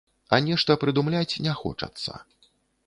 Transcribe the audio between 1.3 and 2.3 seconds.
не хочацца.